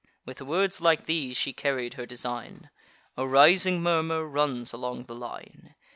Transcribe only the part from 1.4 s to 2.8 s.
carried her design: